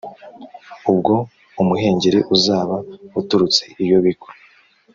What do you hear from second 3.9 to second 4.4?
bigwa?